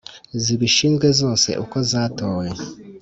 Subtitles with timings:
[0.43, 2.47] zibishinzwe zose uko zatowe